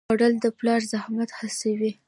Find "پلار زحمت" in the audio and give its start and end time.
0.57-1.29